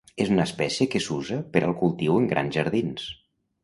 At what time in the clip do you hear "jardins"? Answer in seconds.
2.61-3.11